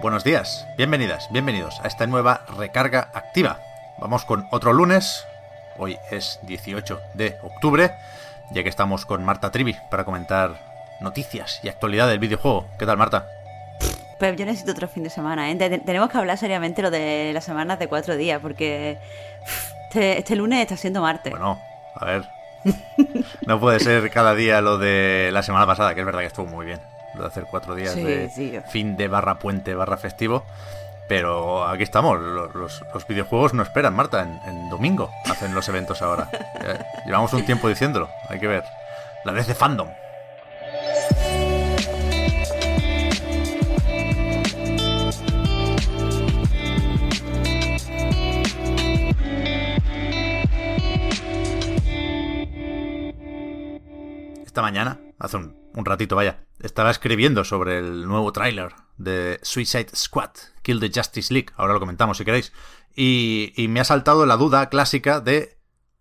[0.00, 3.60] Buenos días, bienvenidas, bienvenidos a esta nueva recarga activa.
[3.98, 5.26] Vamos con otro lunes,
[5.76, 7.92] hoy es 18 de octubre,
[8.50, 12.66] ya que estamos con Marta Trivi para comentar noticias y actualidad del videojuego.
[12.78, 13.26] ¿Qué tal, Marta?
[14.18, 15.80] Pues yo necesito otro fin de semana, ¿eh?
[15.84, 18.96] Tenemos que hablar seriamente lo de las semanas de cuatro días, porque
[19.88, 21.30] este, este lunes está siendo martes.
[21.30, 21.60] Bueno,
[21.94, 22.24] a ver.
[23.46, 26.46] no puede ser cada día lo de la semana pasada, que es verdad que estuvo
[26.46, 26.80] muy bien
[27.14, 28.58] de hacer cuatro días Sí, de sí.
[28.68, 30.44] fin de barra puente barra festivo.
[31.08, 36.02] Pero aquí estamos, los, los- videojuegos no esperan, Marta, en, en domingo hacen los eventos
[36.02, 36.30] ahora.
[37.06, 38.62] Llevamos un tiempo diciéndolo, hay que ver.
[39.24, 39.88] La DC Fandom.
[54.44, 59.90] Esta mañana, hace un, un ratito vaya, estaba escribiendo sobre el nuevo tráiler de Suicide
[59.94, 60.30] Squad,
[60.62, 62.52] Kill the Justice League, ahora lo comentamos si queréis,
[62.94, 65.58] y, y me ha saltado la duda clásica de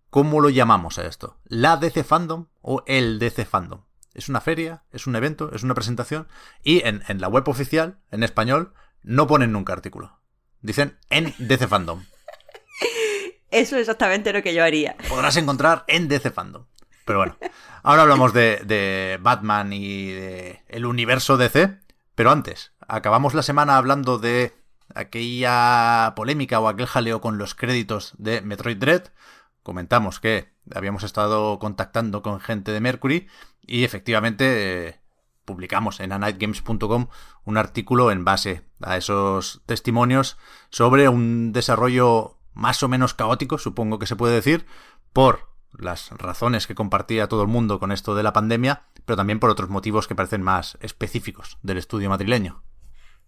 [0.10, 3.82] cómo lo llamamos a esto, la DC Fandom o el DC Fandom.
[4.14, 4.84] ¿Es una feria?
[4.92, 5.52] ¿Es un evento?
[5.54, 6.28] ¿Es una presentación?
[6.64, 10.20] Y en, en la web oficial, en español, no ponen nunca artículo.
[10.62, 12.04] Dicen en DC Fandom.
[13.52, 14.96] Eso es exactamente lo que yo haría.
[15.08, 16.66] podrás encontrar en DC Fandom.
[17.10, 17.38] Pero bueno,
[17.82, 21.80] ahora hablamos de, de Batman y de el universo DC.
[22.14, 24.54] Pero antes, acabamos la semana hablando de
[24.94, 29.06] aquella polémica o aquel jaleo con los créditos de Metroid Dread.
[29.64, 33.28] Comentamos que habíamos estado contactando con gente de Mercury
[33.66, 35.00] y efectivamente eh,
[35.46, 37.08] publicamos en anightgames.com
[37.44, 40.38] un artículo en base a esos testimonios
[40.70, 44.68] sobre un desarrollo más o menos caótico, supongo que se puede decir,
[45.12, 49.40] por las razones que compartía todo el mundo con esto de la pandemia, pero también
[49.40, 52.62] por otros motivos que parecen más específicos del estudio madrileño.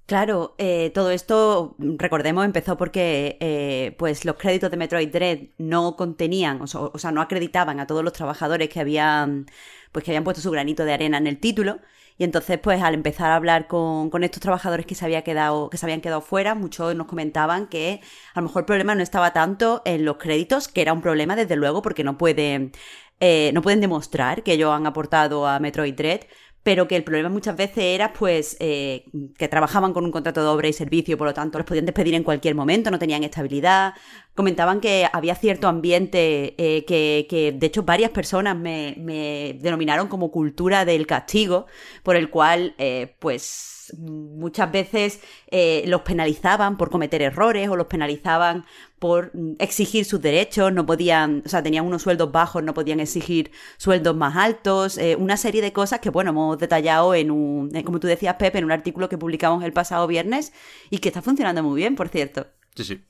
[0.05, 5.95] Claro, eh, todo esto, recordemos, empezó porque eh, pues los créditos de Metroid Dread no
[5.95, 9.45] contenían, o sea, o sea, no acreditaban a todos los trabajadores que habían,
[9.93, 11.79] pues que habían puesto su granito de arena en el título.
[12.17, 15.69] Y entonces, pues, al empezar a hablar con, con estos trabajadores que se había quedado,
[15.69, 18.01] que se habían quedado fuera, muchos nos comentaban que
[18.33, 21.35] a lo mejor el problema no estaba tanto en los créditos, que era un problema,
[21.37, 22.73] desde luego, porque no pueden,
[23.19, 26.21] eh, no pueden demostrar que ellos han aportado a Metroid Dread,
[26.63, 29.05] pero que el problema muchas veces era pues eh,
[29.37, 32.13] que trabajaban con un contrato de obra y servicio, por lo tanto los podían despedir
[32.13, 33.93] en cualquier momento, no tenían estabilidad.
[34.35, 40.07] Comentaban que había cierto ambiente eh, que, que, de hecho, varias personas me, me denominaron
[40.07, 41.65] como cultura del castigo,
[42.03, 47.87] por el cual, eh, pues, muchas veces eh, los penalizaban por cometer errores o los
[47.87, 48.65] penalizaban
[48.99, 52.99] por mm, exigir sus derechos, no podían, o sea, tenían unos sueldos bajos, no podían
[52.99, 57.75] exigir sueldos más altos, eh, una serie de cosas que, bueno, hemos detallado en un,
[57.75, 60.53] eh, como tú decías, Pepe, en un artículo que publicamos el pasado viernes
[60.89, 62.47] y que está funcionando muy bien, por cierto.
[62.75, 63.01] Sí, sí.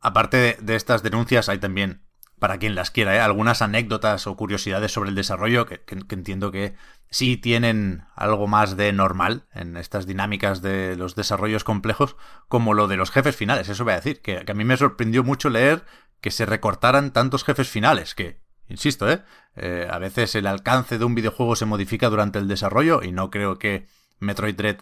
[0.00, 2.03] Aparte de estas denuncias, hay también,
[2.38, 3.20] para quien las quiera, ¿eh?
[3.20, 6.74] algunas anécdotas o curiosidades sobre el desarrollo que, entiendo que
[7.10, 12.16] sí tienen algo más de normal en estas dinámicas de los desarrollos complejos,
[12.48, 13.68] como lo de los jefes finales.
[13.68, 15.84] Eso voy a decir, que, a mí me sorprendió mucho leer
[16.20, 19.22] que se recortaran tantos jefes finales, que, insisto, ¿eh?
[19.56, 23.30] Eh, a veces el alcance de un videojuego se modifica durante el desarrollo y no
[23.30, 23.86] creo que
[24.18, 24.78] Metroid Dread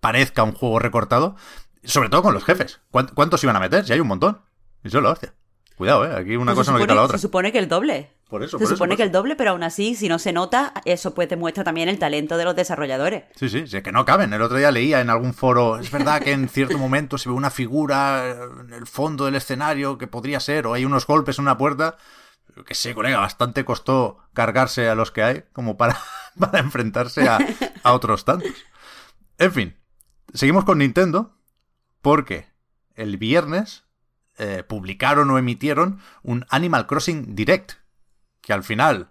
[0.00, 1.36] parezca un juego recortado,
[1.84, 2.80] sobre todo con los jefes.
[2.90, 3.84] ¿Cuánt- ¿Cuántos iban a meter?
[3.84, 4.42] Si hay un montón.
[4.82, 5.34] Y la hostia.
[5.80, 6.14] Cuidado, ¿eh?
[6.14, 7.16] Aquí una Pues cosa se no supone, quita la otra.
[7.16, 8.10] Se supone que el doble.
[8.28, 9.06] Por eso, se por eso, supone por que eso.
[9.06, 12.36] el doble, pero aún así, si no se nota, eso pues demuestra también el talento
[12.36, 13.24] de los desarrolladores.
[13.34, 14.30] Sí, sí, sí, que no caben.
[14.34, 17.34] El otro día leía en algún foro, es verdad que en cierto momento se ve
[17.34, 21.44] una figura en el fondo del escenario que podría ser, o hay unos golpes en
[21.44, 21.96] una puerta.
[22.66, 25.98] Que sé, colega, bastante costó cargarse a los que hay como para,
[26.38, 27.38] para enfrentarse a,
[27.82, 28.52] a otros tantos.
[29.38, 29.76] En fin,
[30.34, 31.38] seguimos con Nintendo
[32.02, 32.48] porque
[32.96, 33.84] el viernes
[34.40, 37.72] eh, publicaron o emitieron un Animal Crossing Direct,
[38.40, 39.10] que al final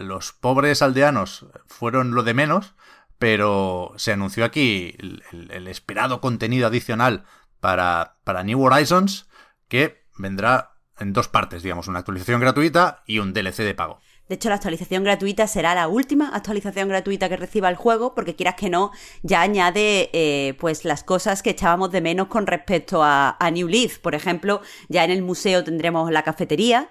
[0.00, 2.74] los pobres aldeanos fueron lo de menos,
[3.18, 7.24] pero se anunció aquí el, el- el esperado contenido adicional
[7.60, 9.28] para, para New Horizons,
[9.68, 14.00] que vendrá en dos partes, digamos, una actualización gratuita y un DLC de pago.
[14.28, 18.36] De hecho, la actualización gratuita será la última actualización gratuita que reciba el juego, porque
[18.36, 18.92] quieras que no,
[19.22, 23.68] ya añade eh, pues las cosas que echábamos de menos con respecto a, a New
[23.68, 23.98] Leaf.
[23.98, 26.90] Por ejemplo, ya en el museo tendremos la cafetería,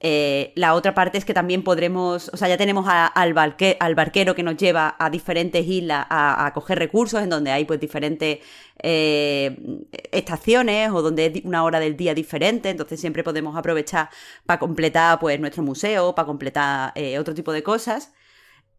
[0.00, 4.42] eh, la otra parte es que también podremos, o sea, ya tenemos al, barquero que
[4.42, 8.40] nos lleva a diferentes islas a, coger recursos en donde hay pues diferentes
[8.82, 9.56] eh,
[10.12, 14.10] estaciones o donde es una hora del día diferente, entonces siempre podemos aprovechar
[14.44, 18.12] para completar pues nuestro museo, para completar eh, otro tipo de cosas.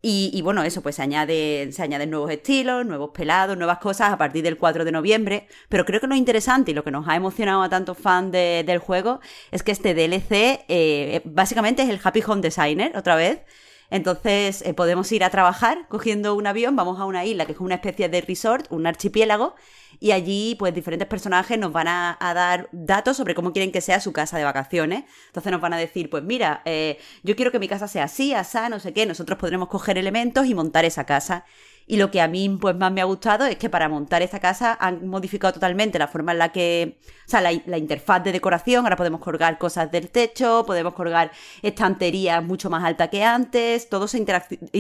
[0.02, 4.18] Y, bueno, eso, pues se, añade, se añaden nuevos estilos, nuevos pelados, nuevas cosas a
[4.18, 5.48] partir del 4 de noviembre.
[5.70, 8.78] Pero creo que lo interesante y lo que nos ha emocionado a tantos fans del
[8.78, 9.20] juego
[9.52, 13.42] es que este DLC eh, básicamente es el Happy Home Designer, otra vez.
[13.90, 17.60] Entonces eh, podemos ir a trabajar cogiendo un avión, vamos a una isla que es
[17.60, 19.56] una especie de resort, un archipiélago,
[20.00, 24.00] y allí pues diferentes personajes nos van a, dar datos sobre cómo quieren que sea
[24.00, 25.06] su casa de vacaciones.
[25.28, 28.34] Entonces nos van a decir, pues mira, eh, yo quiero que mi casa sea así,
[28.34, 31.46] asá, no sé qué, nosotros podremos coger elementos y montar esa casa.
[31.90, 34.40] Y lo que a mí pues más me ha gustado es que para montar esta
[34.42, 38.86] casa han modificado totalmente la forma en la que, o sea, la, interfaz de decoración,
[38.86, 44.08] ahora podemos colgar cosas del techo, podemos colgar estanterías mucho más alta que antes, todo
[44.08, 44.26] se,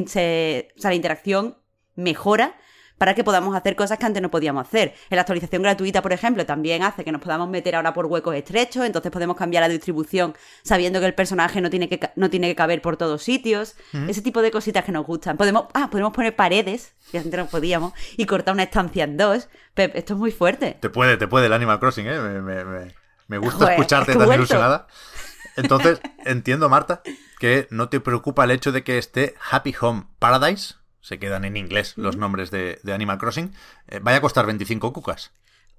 [0.05, 1.57] se o sea, la interacción
[1.95, 2.55] mejora
[2.97, 4.93] para que podamos hacer cosas que antes no podíamos hacer.
[5.09, 8.35] En la actualización gratuita, por ejemplo, también hace que nos podamos meter ahora por huecos
[8.35, 12.47] estrechos, entonces podemos cambiar la distribución sabiendo que el personaje no tiene que, no tiene
[12.47, 13.75] que caber por todos sitios.
[14.07, 15.37] Ese tipo de cositas que nos gustan.
[15.37, 19.49] Podemos, ah, podemos poner paredes, que antes no podíamos, y cortar una estancia en dos.
[19.73, 20.77] Pep, esto es muy fuerte.
[20.79, 22.93] Te puede, te puede el Animal Crossing, ¿eh?
[23.27, 24.87] Me, gusta escucharte tan ilusionada.
[25.57, 27.01] Entonces, entiendo, Marta,
[27.39, 30.75] que no te preocupa el hecho de que esté Happy Home Paradise,
[31.07, 33.53] se quedan en inglés los nombres de, Animal Crossing,
[33.87, 35.31] eh, vaya a costar 25 cucas.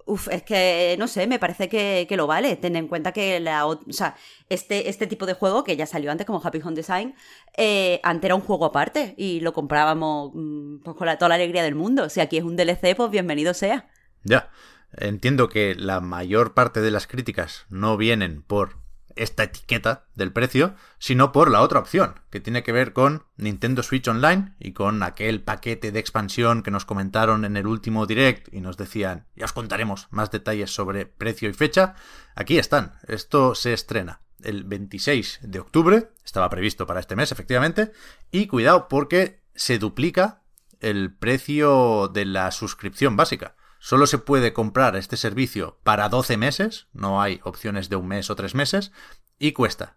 [0.07, 2.57] Uf, es que no sé, me parece que, lo vale.
[2.57, 4.17] Ten en cuenta que la, o sea,
[4.49, 7.15] este, este tipo de juego, que ya salió antes como Happy Home Design,
[7.59, 11.35] eh, antes era un juego aparte y lo comprábamos mm, pues, con la, toda la
[11.35, 12.09] alegría del mundo.
[12.09, 13.87] Si aquí es un DLC, pues bienvenido sea.
[14.25, 14.51] Ya,
[14.97, 18.79] entiendo que la mayor parte de las críticas no vienen por
[19.19, 23.83] esta etiqueta del precio, sino por la otra opción, que tiene que ver con Nintendo
[23.83, 28.53] Switch Online y con aquel paquete de expansión que nos comentaron en el último direct
[28.53, 31.95] y nos decían, ya os contaremos más detalles sobre precio y fecha.
[32.35, 37.93] Aquí están, esto se estrena el 26 de octubre, estaba previsto para este mes efectivamente,
[38.31, 40.43] y cuidado porque se duplica
[40.81, 43.57] el precio de la suscripción básica.
[43.79, 48.31] Solo se puede comprar este servicio para 12 meses, no hay opciones de un mes
[48.31, 48.93] o tres meses,
[49.39, 49.97] y cuesta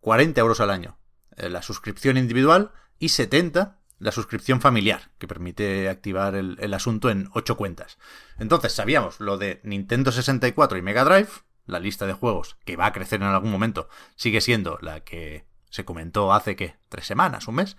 [0.00, 0.98] 40 euros al año
[1.36, 7.28] eh, la suscripción individual y 70 la suscripción familiar, que permite activar el, asunto en
[7.34, 7.98] 8 cuentas.
[8.38, 11.28] Entonces sabíamos lo de Nintendo 64 y Mega Drive,
[11.66, 15.44] la lista de juegos que va a crecer en algún momento sigue siendo la que
[15.68, 17.76] se comentó hace que tres semanas, un mes,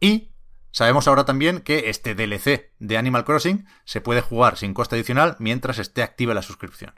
[0.00, 0.32] y
[0.74, 5.36] Sabemos ahora también que este DLC de Animal Crossing se puede jugar sin coste adicional
[5.38, 6.94] mientras esté activa la suscripción.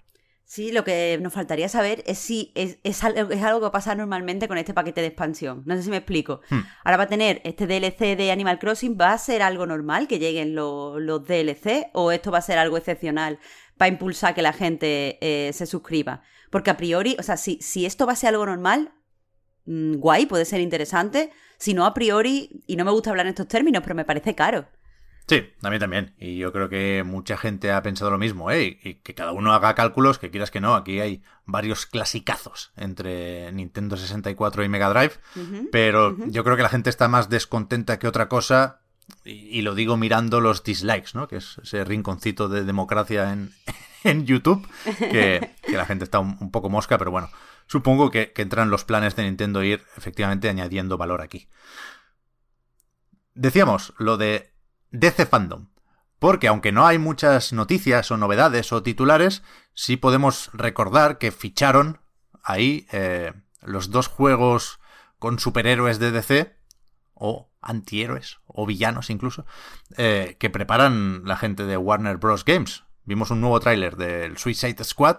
[0.47, 4.73] Sí, lo que nos faltaría saber es si es, algo, que pasa normalmente con este
[4.73, 5.63] paquete de expansión.
[5.67, 6.41] No sé si me explico.
[6.49, 6.61] Hmm.
[6.85, 10.19] Ahora va a tener este DLC de Animal Crossing, ¿va a ser algo normal que
[10.19, 13.39] lleguen los, DLC o esto va a ser algo excepcional
[13.77, 16.23] para impulsar que la gente eh, se suscriba?
[16.51, 18.95] Porque a priori, o sea, si, si esto va a ser algo normal,
[19.67, 23.31] mm, guay, puede ser interesante, si no a priori, y no me gusta hablar en
[23.31, 24.67] estos términos, pero me parece caro.
[25.29, 26.15] Sí, a mí también.
[26.19, 28.79] Y yo creo que mucha gente ha pensado lo mismo, ¿eh?
[28.83, 30.77] Y que cada uno haga cálculos, que quieras que no.
[30.77, 35.15] Aquí hay varios clasicazos entre Nintendo 64 y Mega Drive.
[35.73, 38.83] pero yo creo que la gente está más descontenta que otra cosa.
[39.25, 41.29] Y, lo digo mirando los dislikes, ¿no?
[41.29, 43.53] Que es ese rinconcito de democracia en,
[44.09, 44.67] en YouTube.
[44.99, 47.29] Que, la gente está un poco mosca, pero bueno
[47.67, 51.49] supongo que, entran los planes de Nintendo ir efectivamente añadiendo valor aquí.
[53.35, 54.55] Decíamos lo de
[54.91, 55.69] DC Fandom.
[56.19, 59.43] Porque aunque no hay muchas noticias o novedades o titulares,
[59.75, 62.01] sí podemos recordar que ficharon
[62.43, 64.81] ahí eh, los dos juegos
[65.19, 66.57] con superhéroes de DC,
[67.13, 69.45] o antihéroes, o villanos incluso,
[69.99, 72.45] eh, que preparan la gente de Warner Bros.
[72.47, 72.86] Games.
[73.07, 75.19] Vimos un nuevo tráiler del Suicide Squad,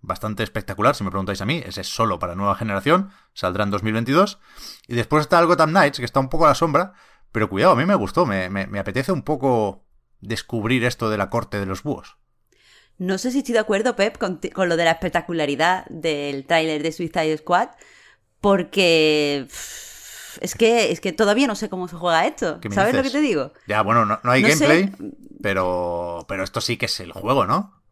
[0.00, 1.60] bastante espectacular, si me preguntáis a mí.
[1.66, 4.38] Ese es solo para nueva generación, saldrá en 2022.
[4.86, 6.92] Y después está el Gotham Knights, que está un poco a la sombra,
[7.32, 8.46] pero cuidado, a mí me gustó, me,
[8.78, 9.84] apetece un poco
[10.20, 12.16] descubrir esto de la corte de los búhos.
[12.98, 14.38] No sé si estoy de acuerdo, Pep, con,
[14.68, 17.70] lo de la espectacularidad del tráiler de Suicide Squad,
[18.40, 19.48] porque
[20.40, 22.60] es que, es que todavía no sé cómo se juega esto.
[22.70, 23.52] ¿Sabes lo que te digo?
[23.66, 24.92] Ya, bueno, no, hay gameplay,
[25.42, 27.82] pero, pero esto sí que es el juego, ¿no?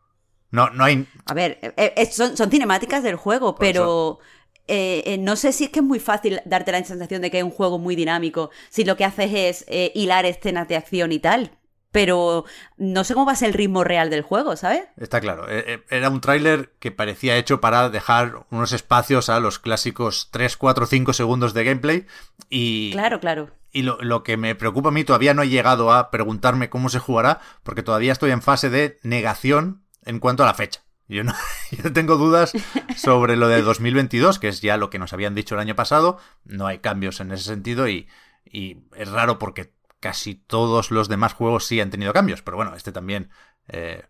[0.51, 1.07] No, no hay.
[1.27, 4.21] A ver, eh, eh, son, cinemáticas del juego, pero
[4.69, 7.39] eh, eh, no sé si es que es muy fácil darte la sensación de que
[7.39, 11.13] es un juego muy dinámico, si lo que haces es eh, hilar escenas de acción
[11.13, 11.59] y tal.
[11.93, 12.45] Pero
[12.79, 14.85] no sé cómo va a ser el ritmo real del juego, ¿sabes?
[14.97, 15.47] Está claro.
[15.49, 20.87] Era un tráiler que parecía hecho para dejar unos espacios a los clásicos 3, 4,
[20.87, 22.07] 5 segundos de gameplay.
[22.49, 22.93] Y.
[22.93, 23.51] Claro, claro.
[23.71, 26.89] Y lo, lo, que me preocupa a mí, todavía no he llegado a preguntarme cómo
[26.89, 30.83] se jugará, porque todavía estoy en fase de negación en cuanto a la fecha.
[31.09, 31.35] Yo no,
[31.71, 32.53] yo tengo dudas
[32.97, 36.19] sobre lo de 2022, que es ya lo que nos habían dicho el año pasado.
[36.45, 38.09] No hay cambios en ese sentido y,
[38.45, 39.73] y es raro porque
[40.03, 42.43] casi todos los demás juegos sí han tenido cambios.
[42.43, 43.31] Pero bueno, este también
[43.69, 44.05] eh,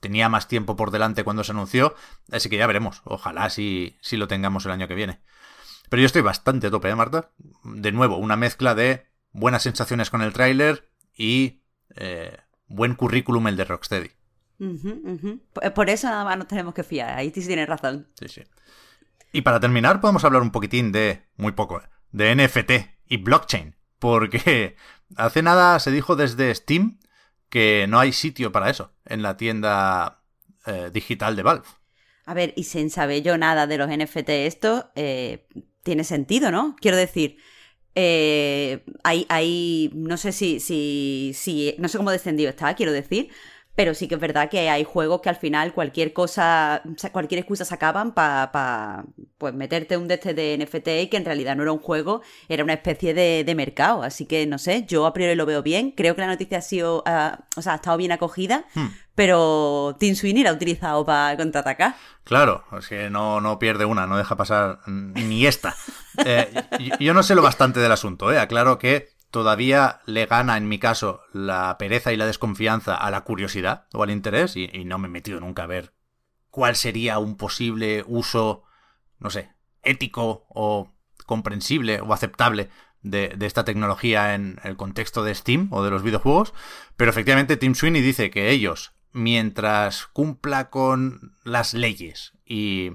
[0.00, 1.94] tenía más tiempo por delante cuando se anunció.
[2.30, 3.00] Así que ya veremos.
[3.04, 5.20] Ojalá sí, sí lo tengamos el año que viene.
[5.88, 7.30] Pero yo estoy bastante a tope, ¿eh, Marta?
[7.64, 11.62] De nuevo, una mezcla de buenas sensaciones con el tráiler y
[11.94, 14.10] eh, buen currículum el de Rocksteady.
[15.74, 17.16] Por eso nada más nos tenemos que fiar.
[17.16, 18.08] Ahí sí tienes razón.
[18.18, 18.42] Sí, sí.
[19.32, 21.80] Y para terminar, podemos hablar un poquitín de, muy poco,
[22.10, 22.72] de NFT
[23.06, 23.76] y blockchain.
[23.98, 24.76] Porque
[25.16, 26.98] hace nada se dijo desde Steam
[27.48, 30.22] que no hay sitio para eso en la tienda
[30.66, 31.66] eh, digital de Valve.
[32.26, 35.46] A ver, y sin saber yo nada de los NFT, esto eh,
[35.82, 36.76] tiene sentido, ¿no?
[36.80, 37.38] Quiero decir,
[37.94, 43.30] hay, hay, no sé si, si, si, no sé cómo descendido está, quiero decir,
[43.78, 46.82] pero sí que es verdad que hay juegos que al final cualquier cosa,
[47.12, 49.04] cualquier excusa sacaban para
[49.38, 52.20] pues meterte un de este de NFT y que en realidad no era un juego,
[52.48, 54.02] era una especie de, mercado.
[54.02, 55.92] Así que no sé, yo a priori lo veo bien.
[55.92, 57.04] Creo que la noticia ha sido,
[57.56, 58.86] o sea, ha estado bien acogida, hmm.
[59.14, 61.94] pero Team Sweeney la ha utilizado para contraatacar.
[62.24, 65.76] Claro, es que no, no pierde una, no deja pasar ni esta.
[66.26, 66.50] Eh,
[66.98, 68.40] yo no sé lo bastante del asunto, ¿eh?
[68.40, 73.22] Aclaro que todavía le gana, en mi caso, la pereza y la desconfianza a la
[73.22, 75.92] curiosidad o al interés y, no me he metido nunca a ver
[76.50, 78.64] cuál sería un posible uso,
[79.18, 80.94] no sé, ético o
[81.26, 82.70] comprensible o aceptable
[83.02, 86.54] de, esta tecnología en el contexto de Steam o de los videojuegos,
[86.96, 92.92] pero efectivamente Tim Sweeney dice que ellos, mientras cumpla con las leyes y,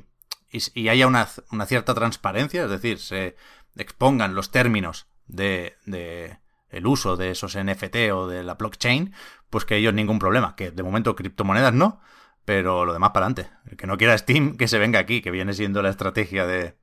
[0.89, 3.35] haya una cierta transparencia, es decir, se
[3.75, 6.37] expongan los términos de,
[6.69, 9.13] el uso de esos NFT o de la blockchain,
[9.49, 10.55] pues que ellos ningún problema.
[10.55, 12.01] Que de momento criptomonedas no,
[12.45, 13.51] pero lo demás para adelante.
[13.69, 16.75] El que no quiera Steam, que se venga aquí, que viene siendo la estrategia de,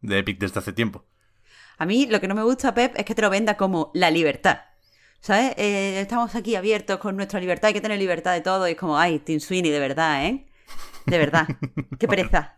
[0.00, 1.04] de Epic desde hace tiempo.
[1.78, 4.10] A mí lo que no me gusta, Pep, es que te lo venda como la
[4.10, 4.60] libertad.
[5.20, 5.54] ¿Sabes?
[5.56, 8.68] Eh, estamos aquí abiertos con nuestra libertad, hay que tener libertad de todo.
[8.68, 10.46] Y es como, ay, Tim Sweeney, de verdad, ¿eh?
[11.04, 11.48] De verdad.
[11.98, 12.54] Qué pereza.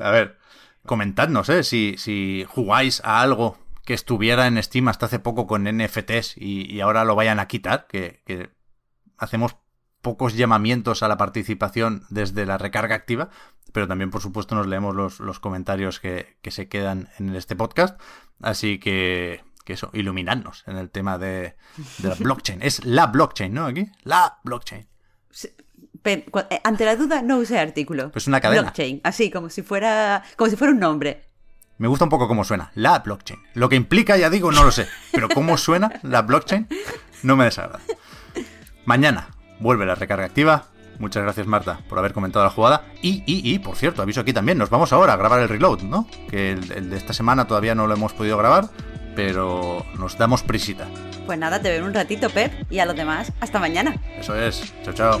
[0.00, 0.38] A ver,
[0.86, 1.62] comentadnos, ¿eh?
[1.64, 6.78] Si, si jugáis a algo que estuviera en Steam hasta hace poco con NFTs y,
[6.82, 8.50] ahora lo vayan a quitar, que,
[9.16, 9.56] hacemos
[10.02, 13.30] pocos llamamientos a la participación desde la recarga activa,
[13.72, 17.98] pero también por supuesto nos leemos los, comentarios que, se quedan en este podcast,
[18.42, 21.56] así que, que eso, iluminadnos en el tema de,
[22.02, 22.60] la blockchain.
[22.60, 23.64] Es la blockchain, ¿no?
[23.64, 24.86] Aquí, la blockchain.
[26.04, 28.10] Eh, ante la duda, no use artículo.
[28.12, 28.62] Pues una cadena.
[28.62, 31.27] Blockchain, así como si fuera, como si fuera un nombre.
[31.78, 33.40] Me gusta un poco cómo suena, la blockchain.
[33.54, 34.88] Lo que implica, ya digo, no lo sé.
[35.12, 36.66] Pero cómo suena la blockchain,
[37.22, 37.80] no me desagrada.
[38.84, 39.28] Mañana
[39.60, 40.64] vuelve la recarga activa.
[40.98, 42.82] Muchas gracias, Marta, por haber comentado la jugada.
[43.00, 45.82] Y, y, y, por cierto, aviso aquí también, nos vamos ahora a grabar el reload,
[45.82, 46.08] ¿no?
[46.28, 48.70] Que el, de esta semana todavía no lo hemos podido grabar,
[49.14, 50.88] pero nos damos prisita.
[51.26, 53.94] Pues nada, te veo un ratito, Pep, y a los demás, hasta mañana.
[54.18, 54.74] Eso es.
[54.82, 55.20] Chao, chao.